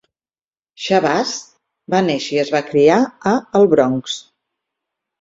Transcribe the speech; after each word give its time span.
Shabazz 0.85 1.35
va 1.95 2.01
néixer 2.07 2.33
i 2.39 2.41
es 2.47 2.53
va 2.57 2.65
criar 2.73 2.99
a 3.05 3.37
El 3.63 3.73
Bronx. 3.77 4.21